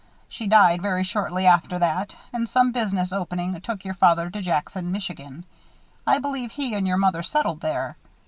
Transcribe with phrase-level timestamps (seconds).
[0.27, 4.91] She died very shortly after that and some business opening took your father to Jackson,
[4.91, 5.45] Michigan.
[6.07, 7.97] I believe he and your mother settled there.